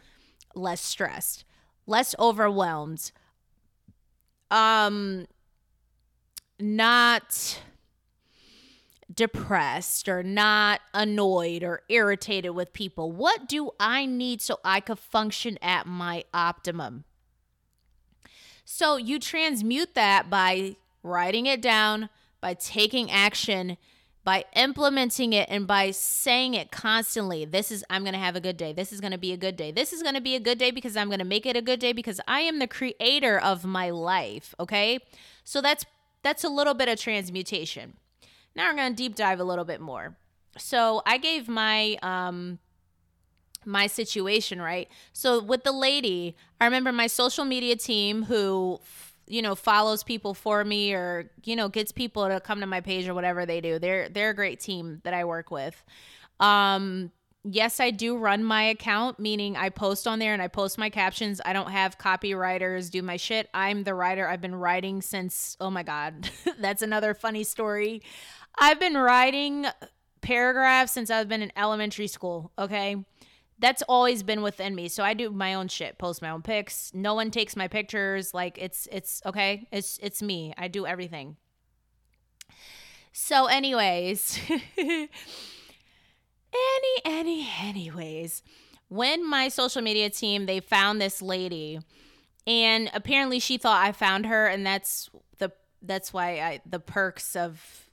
[0.54, 1.44] less stressed,
[1.86, 3.10] less overwhelmed?
[4.50, 5.26] Um
[6.58, 7.60] not
[9.12, 13.10] depressed or not annoyed or irritated with people?
[13.12, 17.04] What do I need so I could function at my optimum?
[18.64, 23.78] So you transmute that by writing it down, by taking action,
[24.24, 27.46] by implementing it, and by saying it constantly.
[27.46, 28.74] This is, I'm going to have a good day.
[28.74, 29.72] This is going to be a good day.
[29.72, 31.62] This is going to be a good day because I'm going to make it a
[31.62, 34.54] good day because I am the creator of my life.
[34.60, 34.98] Okay.
[35.44, 35.86] So that's
[36.22, 37.94] that's a little bit of transmutation.
[38.54, 40.16] Now we're going to deep dive a little bit more.
[40.56, 42.58] So I gave my um
[43.64, 44.88] my situation, right?
[45.12, 48.80] So with the lady, I remember my social media team who
[49.26, 52.80] you know follows people for me or you know gets people to come to my
[52.80, 53.78] page or whatever they do.
[53.78, 55.82] They're they're a great team that I work with.
[56.40, 57.12] Um
[57.44, 60.90] yes, I do run my account, meaning I post on there and I post my
[60.90, 61.40] captions.
[61.44, 63.48] I don't have copywriters do my shit.
[63.54, 64.28] I'm the writer.
[64.28, 68.02] I've been writing since, oh my God, that's another funny story.
[68.58, 69.66] I've been writing
[70.20, 72.96] paragraphs since I've been in elementary school, okay?
[73.58, 74.88] That's always been within me.
[74.88, 76.92] So I do my own shit, post my own pics.
[76.94, 78.32] No one takes my pictures.
[78.32, 79.66] Like it's it's okay.
[79.72, 80.54] It's it's me.
[80.56, 81.36] I do everything.
[83.12, 84.38] So anyways,
[86.52, 88.42] Any, any, anyways,
[88.88, 91.80] when my social media team they found this lady,
[92.46, 97.36] and apparently she thought I found her, and that's the that's why I the perks
[97.36, 97.88] of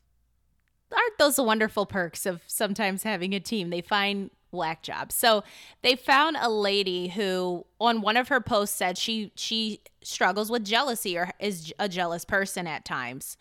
[0.92, 3.70] aren't those the wonderful perks of sometimes having a team?
[3.70, 5.16] They find whack jobs.
[5.16, 5.44] So
[5.82, 10.64] they found a lady who on one of her posts said she she struggles with
[10.64, 13.38] jealousy or is a jealous person at times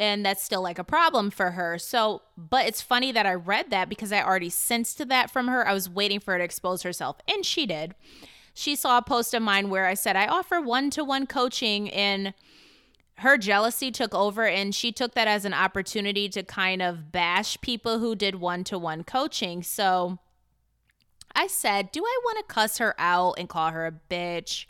[0.00, 1.78] and that's still like a problem for her.
[1.78, 5.68] So, but it's funny that I read that because I already sensed that from her.
[5.68, 7.94] I was waiting for her to expose herself, and she did.
[8.54, 11.90] She saw a post of mine where I said I offer one to one coaching
[11.90, 12.34] and
[13.18, 17.60] her jealousy took over and she took that as an opportunity to kind of bash
[17.60, 19.62] people who did one to one coaching.
[19.62, 20.18] So
[21.34, 24.64] I said, Do I want to cuss her out and call her a bitch?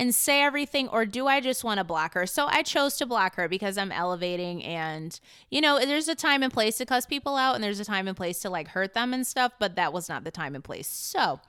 [0.00, 2.26] And say everything or do I just want to block her?
[2.26, 6.42] So I chose to block her because I'm elevating and you know, there's a time
[6.42, 8.94] and place to cuss people out and there's a time and place to like hurt
[8.94, 10.88] them and stuff, but that was not the time and place.
[10.88, 11.40] So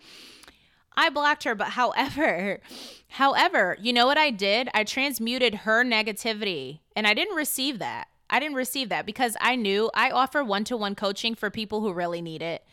[0.98, 2.60] I blocked her, but however,
[3.08, 4.68] however, you know what I did?
[4.74, 8.10] I transmuted her negativity and I didn't receive that.
[8.30, 11.80] I didn't receive that because I knew I offer one to one coaching for people
[11.80, 12.66] who really need it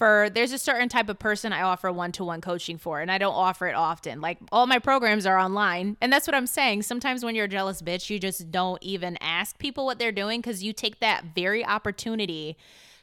[0.00, 3.34] for there's a certain type of person I offer one-to-one coaching for and I don't
[3.34, 4.22] offer it often.
[4.22, 5.98] Like all my programs are online.
[6.00, 6.84] And that's what I'm saying.
[6.84, 10.40] Sometimes when you're a jealous bitch, you just don't even ask people what they're doing
[10.40, 12.56] cuz you take that very opportunity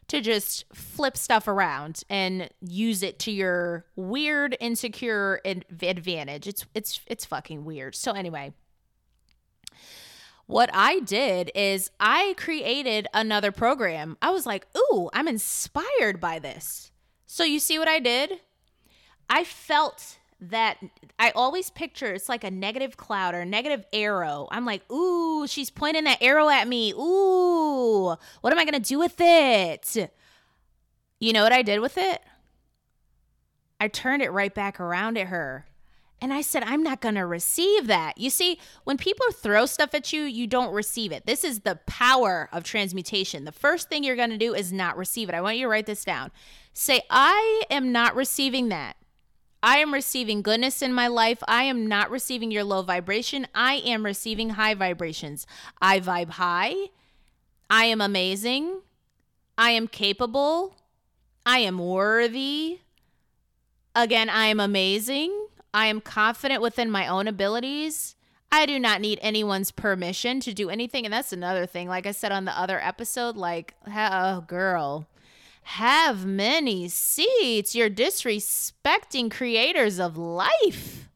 [0.08, 6.48] to just flip stuff around and use it to your weird insecure advantage.
[6.48, 7.94] It's it's it's fucking weird.
[7.94, 8.56] So anyway,
[10.48, 14.18] what I did is I created another program.
[14.22, 16.92] I was like, ooh, I'm inspired by this.
[17.26, 18.40] So you see what I did?
[19.30, 20.78] I felt that
[21.20, 24.48] I always picture it's like a negative cloud or a negative arrow.
[24.50, 26.94] I'm like, ooh, she's pointing that arrow at me.
[26.94, 30.12] Ooh, what am I going to do with it?
[31.20, 32.22] You know what I did with it?
[33.80, 35.66] I turned it right back around at her.
[36.20, 38.18] And I said, I'm not going to receive that.
[38.18, 41.28] You see, when people throw stuff at you, you don't receive it.
[41.28, 43.46] This is the power of transmutation.
[43.46, 45.36] The first thing you're going to do is not receive it.
[45.36, 46.32] I want you to write this down.
[46.74, 48.96] Say, I am not receiving that.
[49.62, 51.40] I am receiving goodness in my life.
[51.48, 53.48] I am not receiving your low vibration.
[53.54, 55.46] I am receiving high vibrations.
[55.82, 56.76] I vibe high.
[57.70, 58.82] I am amazing.
[59.58, 60.78] I am capable.
[61.46, 62.80] I am worthy.
[63.96, 65.48] Again, I am amazing.
[65.78, 68.16] I am confident within my own abilities.
[68.52, 71.06] I do not need anyone's permission to do anything.
[71.06, 71.88] And that's another thing.
[71.88, 75.08] Like I said on the other episode, like, oh, girl,
[75.62, 77.76] have many seats.
[77.76, 81.10] You're disrespecting creators of life.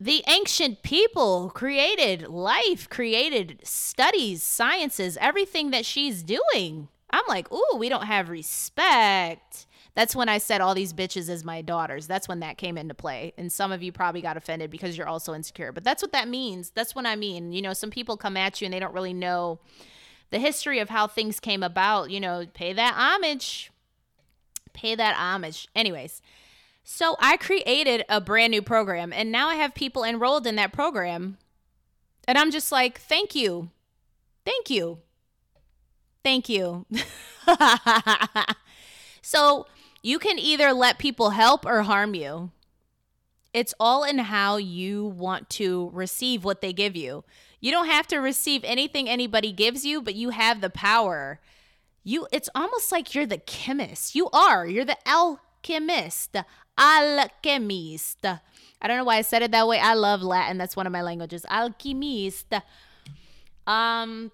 [0.00, 6.88] The ancient people created life, created studies, sciences, everything that she's doing.
[7.10, 9.66] I'm like, ooh, we don't have respect.
[9.96, 12.06] That's when I said all these bitches as my daughters.
[12.06, 13.32] That's when that came into play.
[13.38, 15.72] And some of you probably got offended because you're also insecure.
[15.72, 16.68] But that's what that means.
[16.68, 17.52] That's what I mean.
[17.52, 19.58] You know, some people come at you and they don't really know
[20.28, 22.10] the history of how things came about.
[22.10, 23.72] You know, pay that homage.
[24.74, 25.66] Pay that homage.
[25.74, 26.20] Anyways,
[26.84, 30.74] so I created a brand new program and now I have people enrolled in that
[30.74, 31.38] program.
[32.28, 33.70] And I'm just like, thank you.
[34.44, 34.98] Thank you.
[36.22, 36.84] Thank you.
[39.22, 39.66] so
[40.06, 42.52] you can either let people help or harm you.
[43.52, 47.24] It's all in how you want to receive what they give you.
[47.60, 51.40] You don't have to receive anything anybody gives you, but you have the power.
[52.04, 54.14] You it's almost like you're the chemist.
[54.14, 54.64] You are.
[54.64, 56.36] You're the alchemist.
[56.78, 58.24] Alchemist.
[58.24, 59.80] I don't know why I said it that way.
[59.80, 60.56] I love Latin.
[60.56, 61.44] That's one of my languages.
[61.50, 62.54] Alchemist.
[63.66, 64.30] Um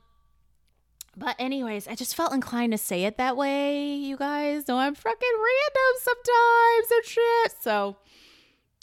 [1.17, 4.67] but anyways, I just felt inclined to say it that way, you guys.
[4.67, 7.55] know I'm fucking random sometimes and shit.
[7.61, 7.97] So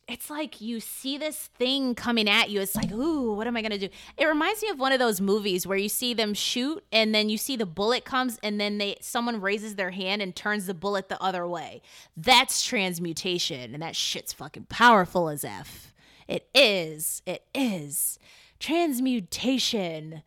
[0.10, 2.62] it's like you see this thing coming at you.
[2.62, 3.90] It's like, ooh, what am I gonna do?
[4.18, 7.30] It reminds me of one of those movies where you see them shoot and then
[7.30, 10.74] you see the bullet comes and then they someone raises their hand and turns the
[10.74, 11.82] bullet the other way.
[12.18, 15.94] That's transmutation, and that shit's fucking powerful as F.
[16.28, 17.22] It is.
[17.26, 18.20] It is.
[18.60, 20.24] Transmutation.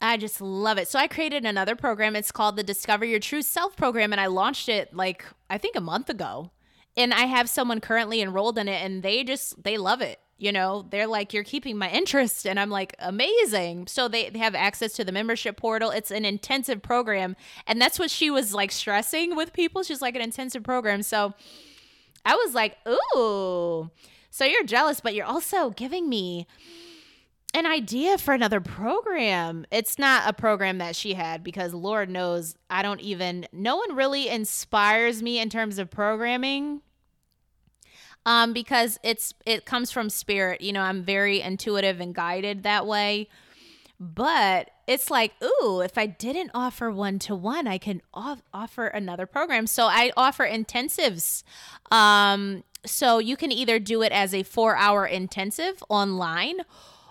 [0.00, 0.88] I just love it.
[0.88, 2.16] So I created another program.
[2.16, 5.76] It's called the Discover Your True Self program and I launched it like I think
[5.76, 6.50] a month ago.
[6.96, 10.18] And I have someone currently enrolled in it and they just they love it.
[10.38, 13.88] You know, they're like you're keeping my interest and I'm like amazing.
[13.88, 15.90] So they, they have access to the membership portal.
[15.90, 17.36] It's an intensive program
[17.66, 19.82] and that's what she was like stressing with people.
[19.82, 21.02] She's like an intensive program.
[21.02, 21.34] So
[22.24, 23.90] I was like, "Ooh.
[24.30, 26.46] So you're jealous, but you're also giving me
[27.54, 29.66] an idea for another program.
[29.70, 33.96] It's not a program that she had because Lord knows I don't even no one
[33.96, 36.82] really inspires me in terms of programming.
[38.24, 40.60] Um because it's it comes from spirit.
[40.60, 43.28] You know, I'm very intuitive and guided that way.
[43.98, 48.86] But it's like, ooh, if I didn't offer one to one, I can off- offer
[48.86, 49.66] another program.
[49.66, 51.42] So I offer intensives.
[51.90, 56.60] Um so you can either do it as a 4-hour intensive online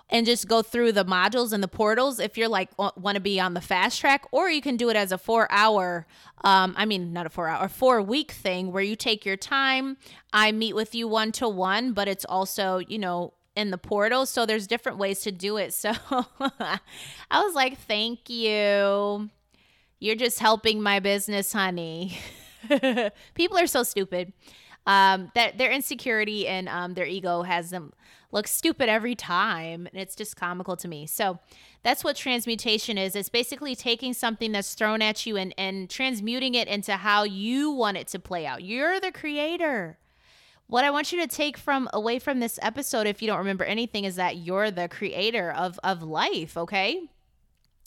[0.09, 3.39] and just go through the modules and the portals if you're like want to be
[3.39, 6.05] on the fast track or you can do it as a four hour
[6.43, 9.97] um, i mean not a four hour four week thing where you take your time
[10.33, 14.25] i meet with you one to one but it's also you know in the portal.
[14.25, 15.73] So there's different ways to do it.
[15.79, 15.91] So
[17.31, 19.29] I was like, thank you.
[19.99, 22.17] You're just helping my business, honey.
[23.33, 24.33] People are so stupid.
[24.87, 27.93] Um, that their insecurity and um, their ego has them
[28.31, 31.05] look stupid every time, and it's just comical to me.
[31.05, 31.39] So
[31.83, 33.15] that's what transmutation is.
[33.15, 37.71] It's basically taking something that's thrown at you and and transmuting it into how you
[37.71, 38.63] want it to play out.
[38.63, 39.97] You're the creator.
[40.67, 43.63] What I want you to take from away from this episode, if you don't remember
[43.63, 46.55] anything, is that you're the creator of of life.
[46.57, 47.09] Okay,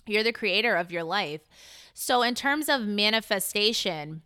[0.07, 1.43] you're the creator of your life.
[1.95, 4.23] So in terms of manifestation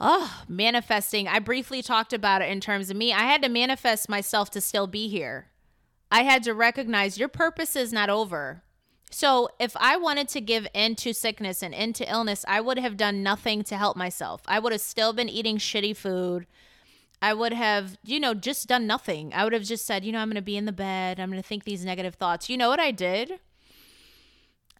[0.00, 1.28] Oh, manifesting.
[1.28, 3.12] I briefly talked about it in terms of me.
[3.12, 5.48] I had to manifest myself to still be here.
[6.10, 8.62] I had to recognize your purpose is not over.
[9.12, 12.96] So, if I wanted to give in to sickness and into illness, I would have
[12.96, 14.40] done nothing to help myself.
[14.46, 16.46] I would have still been eating shitty food.
[17.20, 19.32] I would have, you know, just done nothing.
[19.34, 21.20] I would have just said, you know, I'm going to be in the bed.
[21.20, 22.48] I'm going to think these negative thoughts.
[22.48, 23.40] You know what I did?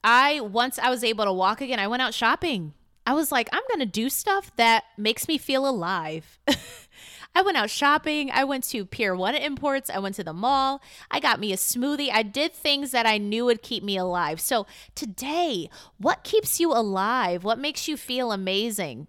[0.03, 2.73] I, once I was able to walk again, I went out shopping.
[3.07, 6.39] I was like, I'm going to do stuff that makes me feel alive.
[7.35, 8.31] I went out shopping.
[8.33, 9.89] I went to Pier 1 Imports.
[9.89, 10.83] I went to the mall.
[11.11, 12.11] I got me a smoothie.
[12.13, 14.41] I did things that I knew would keep me alive.
[14.41, 17.45] So, today, what keeps you alive?
[17.45, 19.07] What makes you feel amazing?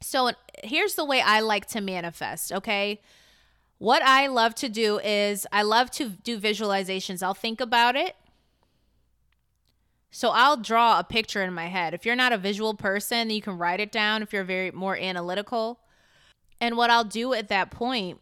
[0.00, 0.32] So,
[0.64, 3.00] here's the way I like to manifest, okay?
[3.76, 7.22] What I love to do is I love to do visualizations.
[7.22, 8.16] I'll think about it
[10.14, 11.94] so I'll draw a picture in my head.
[11.94, 14.94] If you're not a visual person, you can write it down if you're very more
[14.94, 15.80] analytical.
[16.60, 18.20] And what I'll do at that point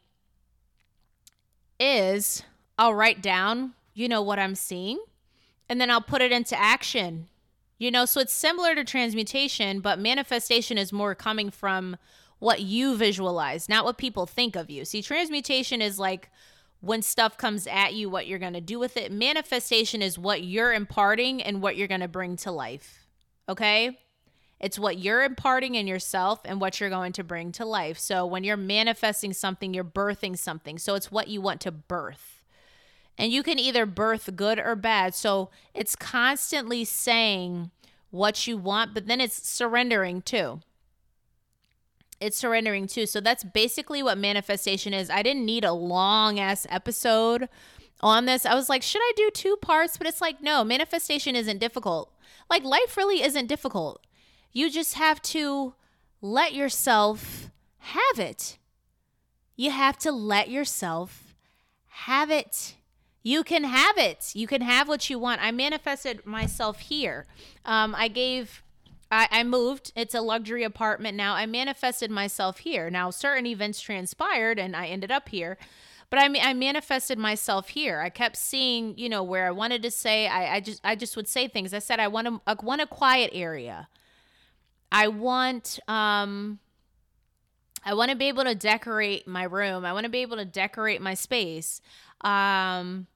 [1.81, 2.45] is
[2.79, 5.01] I'll write down, you know, what I'm seeing,
[5.69, 7.27] and then I'll put it into action.
[7.77, 11.97] You know, so it's similar to transmutation, but manifestation is more coming from
[12.39, 14.85] what you visualize, not what people think of you.
[14.85, 16.31] See, transmutation is like
[16.81, 19.13] when stuff comes at you, what you're going to do with it.
[19.13, 23.07] Manifestation is what you're imparting and what you're going to bring to life.
[23.49, 23.99] Okay?
[24.59, 27.99] It's what you're imparting in yourself and what you're going to bring to life.
[27.99, 30.79] So when you're manifesting something, you're birthing something.
[30.79, 32.43] So it's what you want to birth.
[33.19, 35.15] And you can either birth good or bad.
[35.15, 37.71] So it's constantly saying
[38.11, 40.61] what you want, but then it's surrendering too
[42.21, 43.07] it's surrendering too.
[43.07, 45.11] So that's basically what manifestation is.
[45.11, 47.49] I didn't need a long ass episode
[48.01, 48.47] on this.
[48.47, 49.97] I was like, should I do two parts?
[49.97, 52.13] But it's like, no, manifestation isn't difficult.
[52.49, 54.07] Like life really isn't difficult.
[54.53, 55.75] You just have to
[56.21, 58.59] let yourself have it.
[59.57, 61.35] You have to let yourself
[61.89, 62.75] have it.
[63.23, 64.33] You can have it.
[64.35, 65.43] You can have what you want.
[65.43, 67.27] I manifested myself here.
[67.65, 68.63] Um, I gave
[69.11, 69.93] I, I moved.
[69.97, 71.35] It's a luxury apartment now.
[71.35, 72.91] I manifested myself here.
[72.91, 75.59] Now, certain events transpired and I ended up here.
[76.11, 78.01] But I I manifested myself here.
[78.01, 80.27] I kept seeing, you know, where I wanted to say.
[80.27, 81.73] I, I just, I just would say things.
[81.73, 83.89] I said, I want a, I want a quiet area.
[84.91, 86.59] I want, um,
[87.85, 89.85] I want to be able to decorate my room.
[89.85, 91.81] I want to be able to decorate my space.
[92.23, 93.07] Um,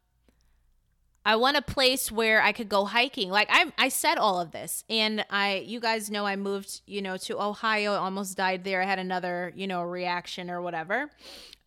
[1.27, 3.31] I want a place where I could go hiking.
[3.31, 7.01] Like I I said all of this and I you guys know I moved, you
[7.01, 8.83] know, to Ohio, almost died there.
[8.83, 11.11] I had another, you know, reaction or whatever.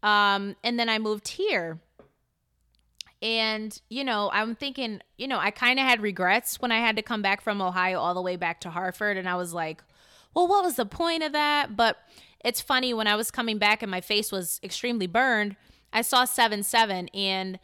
[0.04, 1.80] Um and then I moved here.
[3.20, 6.96] And, you know, I'm thinking, you know, I kind of had regrets when I had
[6.98, 9.84] to come back from Ohio all the way back to Hartford and I was like,
[10.36, 11.76] well, what was the point of that?
[11.76, 11.98] But
[12.46, 15.56] it's funny when I was coming back and my face was extremely burned,
[15.92, 17.58] I saw 7 7 and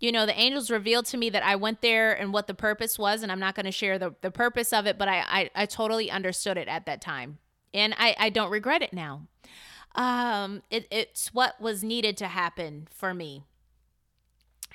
[0.00, 2.98] you know, the angels revealed to me that I went there and what the purpose
[2.98, 5.50] was, and I'm not going to share the, the purpose of it, but I, I,
[5.54, 7.38] I totally understood it at that time.
[7.74, 9.26] And I, I don't regret it now.
[9.94, 13.44] Um, it, it's what was needed to happen for me.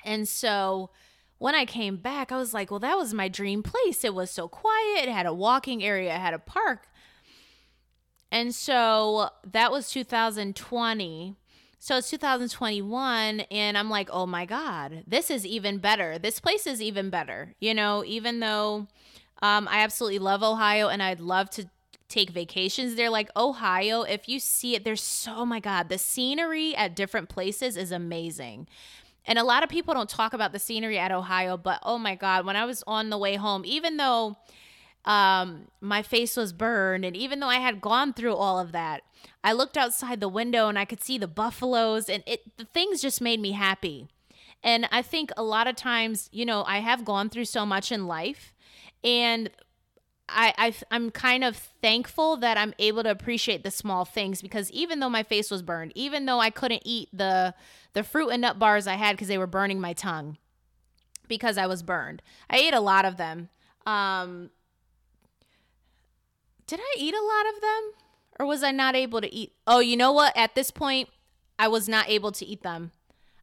[0.04, 0.90] And so
[1.38, 4.04] when I came back, I was like, well, that was my dream place.
[4.04, 6.88] It was so quiet, it had a walking area, it had a park.
[8.30, 11.36] And so that was 2020
[11.78, 16.18] so it's 2021, and I'm like, oh my God, this is even better.
[16.18, 17.54] This place is even better.
[17.60, 18.88] You know, even though
[19.42, 21.68] um, I absolutely love Ohio and I'd love to
[22.08, 25.98] take vacations there, like Ohio, if you see it, there's so, oh my God, the
[25.98, 28.66] scenery at different places is amazing.
[29.26, 32.14] And a lot of people don't talk about the scenery at Ohio, but oh my
[32.14, 34.36] God, when I was on the way home, even though
[35.06, 37.04] um, my face was burned.
[37.04, 39.02] And even though I had gone through all of that,
[39.42, 43.00] I looked outside the window and I could see the buffaloes, and it the things
[43.00, 44.08] just made me happy.
[44.62, 47.92] And I think a lot of times, you know, I have gone through so much
[47.92, 48.52] in life,
[49.04, 49.50] and
[50.28, 54.70] I, I I'm kind of thankful that I'm able to appreciate the small things because
[54.72, 57.54] even though my face was burned, even though I couldn't eat the
[57.92, 60.38] the fruit and nut bars I had because they were burning my tongue
[61.28, 62.22] because I was burned.
[62.50, 63.48] I ate a lot of them.
[63.86, 64.50] Um,
[66.66, 67.92] did I eat a lot of them
[68.38, 69.52] or was I not able to eat?
[69.66, 70.36] Oh, you know what?
[70.36, 71.08] At this point,
[71.58, 72.92] I was not able to eat them.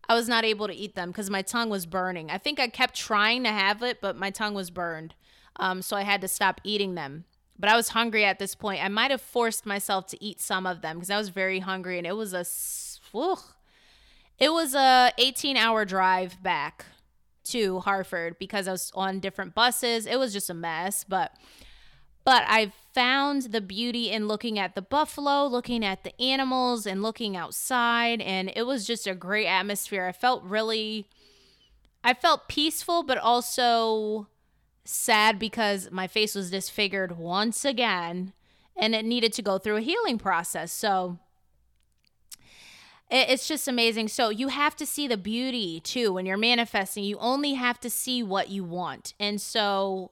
[0.07, 2.29] I was not able to eat them because my tongue was burning.
[2.29, 5.15] I think I kept trying to have it, but my tongue was burned.
[5.55, 7.25] Um, so I had to stop eating them.
[7.57, 8.83] But I was hungry at this point.
[8.83, 11.97] I might have forced myself to eat some of them because I was very hungry,
[11.97, 12.45] and it was a,
[13.11, 13.37] whew,
[14.39, 16.85] it was a 18 hour drive back
[17.45, 20.05] to Hartford because I was on different buses.
[20.05, 21.33] It was just a mess, but
[22.25, 27.01] but I found the beauty in looking at the buffalo, looking at the animals and
[27.01, 30.05] looking outside and it was just a great atmosphere.
[30.05, 31.07] I felt really
[32.03, 34.27] I felt peaceful but also
[34.85, 38.33] sad because my face was disfigured once again
[38.75, 40.71] and it needed to go through a healing process.
[40.71, 41.19] So
[43.09, 44.07] it's just amazing.
[44.07, 47.03] So you have to see the beauty too when you're manifesting.
[47.03, 49.13] You only have to see what you want.
[49.19, 50.11] And so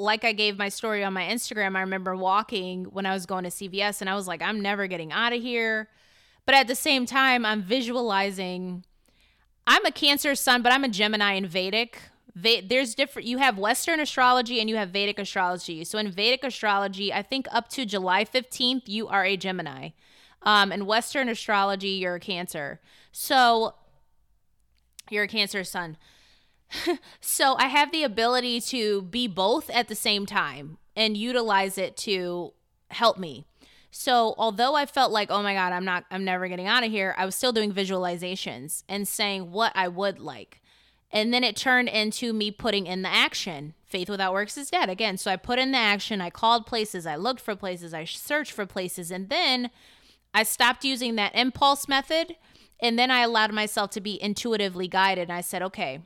[0.00, 3.44] like I gave my story on my Instagram, I remember walking when I was going
[3.44, 5.88] to CVS and I was like, I'm never getting out of here.
[6.46, 8.84] But at the same time, I'm visualizing
[9.66, 11.98] I'm a Cancer sun, but I'm a Gemini in Vedic.
[12.34, 17.12] there's different you have western astrology and you have vedic astrology so in vedic astrology
[17.12, 19.90] i think up to july 15th you are a gemini
[20.42, 22.80] um, in western astrology you're a cancer
[23.10, 23.74] so
[25.10, 25.96] you're a cancer sun
[27.20, 31.96] so I have the ability to be both at the same time and utilize it
[31.98, 32.52] to
[32.90, 33.46] help me.
[33.90, 36.90] So although I felt like, oh my God, I'm not, I'm never getting out of
[36.90, 40.60] here, I was still doing visualizations and saying what I would like.
[41.12, 43.74] And then it turned into me putting in the action.
[43.84, 44.88] Faith without works is dead.
[44.88, 46.20] Again, so I put in the action.
[46.20, 47.04] I called places.
[47.04, 47.92] I looked for places.
[47.92, 49.10] I searched for places.
[49.10, 49.70] And then
[50.32, 52.36] I stopped using that impulse method.
[52.80, 55.28] And then I allowed myself to be intuitively guided.
[55.28, 56.02] And I said, okay,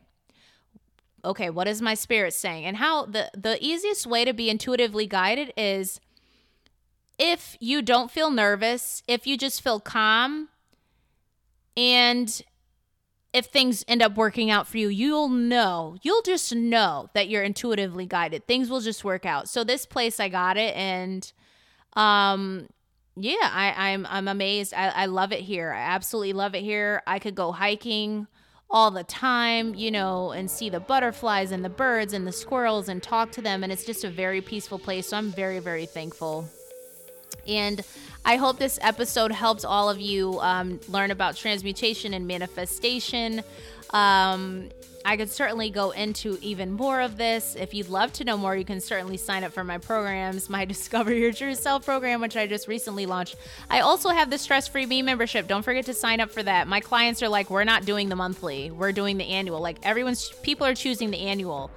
[1.25, 2.65] okay, what is my spirit saying?
[2.65, 6.01] And how the the easiest way to be intuitively guided is
[7.19, 10.49] if you don't feel nervous, if you just feel calm
[11.77, 12.43] and
[13.33, 15.97] if things end up working out for you, you'll know.
[16.03, 18.47] You'll just know that you're intuitively guided.
[18.47, 19.49] Things will just work out.
[19.49, 21.33] So this place I got it and
[21.95, 22.69] um
[23.17, 24.75] yeah, I, I'm I'm amazed.
[24.75, 25.73] I, I love it here.
[25.73, 27.03] I absolutely love it here.
[27.07, 28.27] I could go hiking
[28.75, 32.89] all the time, you know, and see the butterflies and the birds and the squirrels
[32.89, 33.63] and talk to them.
[33.63, 35.07] And it's just a very peaceful place.
[35.07, 36.49] So I'm very, very thankful.
[37.47, 37.83] And
[38.25, 43.43] I hope this episode helps all of you um, learn about transmutation and manifestation.
[43.91, 44.71] Um,
[45.07, 47.57] I could certainly go into even more of this.
[47.57, 50.65] If you'd love to know more, you can certainly sign up for my programs, my
[50.75, 53.37] Discover Your True Self program, which I just recently launched.
[53.69, 55.47] I also have the Stress Free Me membership.
[55.47, 56.67] Don't forget to sign up for that.
[56.69, 59.61] My clients are like, we're not doing the monthly, we're doing the annual.
[59.61, 61.71] Like everyone's, people are choosing the annual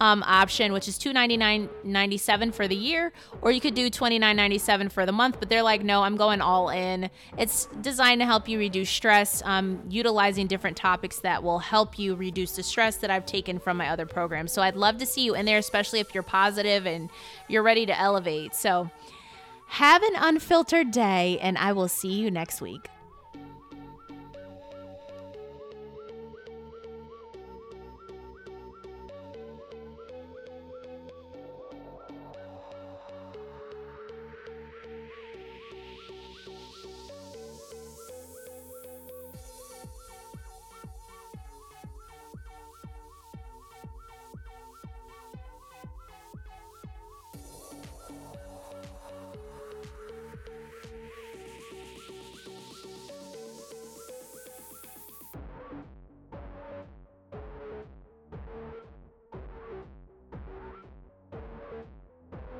[0.00, 3.74] um, option, which is two ninety nine ninety seven for the year, or you could
[3.74, 5.38] do twenty nine ninety seven for the month.
[5.38, 7.10] But they're like, no, I'm going all in.
[7.38, 12.14] It's designed to help you reduce stress, um, utilizing different topics that will help you
[12.14, 14.52] reduce the stress that I've taken from my other programs.
[14.52, 17.10] So I'd love to see you in there, especially if you're positive and
[17.48, 18.54] you're ready to elevate.
[18.54, 18.90] So
[19.66, 22.88] have an unfiltered day, and I will see you next week.